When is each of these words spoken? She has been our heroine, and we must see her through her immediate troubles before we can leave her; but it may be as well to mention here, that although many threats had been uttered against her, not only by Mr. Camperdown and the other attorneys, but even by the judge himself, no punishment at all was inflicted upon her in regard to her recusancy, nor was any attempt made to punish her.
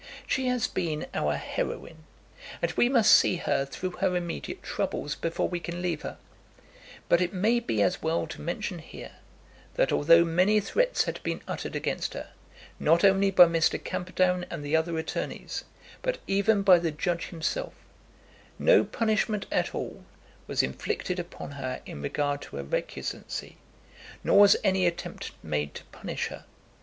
She 0.25 0.47
has 0.47 0.65
been 0.67 1.05
our 1.13 1.35
heroine, 1.35 2.05
and 2.59 2.71
we 2.71 2.89
must 2.89 3.13
see 3.13 3.35
her 3.35 3.65
through 3.67 3.91
her 3.99 4.15
immediate 4.15 4.63
troubles 4.63 5.13
before 5.13 5.47
we 5.47 5.59
can 5.59 5.79
leave 5.83 6.01
her; 6.01 6.17
but 7.07 7.21
it 7.21 7.33
may 7.35 7.59
be 7.59 7.83
as 7.83 8.01
well 8.01 8.25
to 8.25 8.41
mention 8.41 8.79
here, 8.79 9.11
that 9.75 9.91
although 9.91 10.23
many 10.25 10.59
threats 10.59 11.03
had 11.03 11.21
been 11.21 11.43
uttered 11.47 11.75
against 11.75 12.15
her, 12.15 12.31
not 12.79 13.03
only 13.03 13.29
by 13.29 13.45
Mr. 13.45 13.77
Camperdown 13.83 14.43
and 14.49 14.65
the 14.65 14.75
other 14.75 14.97
attorneys, 14.97 15.65
but 16.01 16.17
even 16.25 16.63
by 16.63 16.79
the 16.79 16.89
judge 16.89 17.27
himself, 17.27 17.75
no 18.57 18.83
punishment 18.83 19.45
at 19.51 19.75
all 19.75 20.03
was 20.47 20.63
inflicted 20.63 21.19
upon 21.19 21.51
her 21.51 21.79
in 21.85 22.01
regard 22.01 22.41
to 22.41 22.55
her 22.55 22.63
recusancy, 22.63 23.57
nor 24.23 24.39
was 24.39 24.57
any 24.63 24.87
attempt 24.87 25.31
made 25.43 25.75
to 25.75 25.83
punish 25.91 26.29
her. 26.29 26.45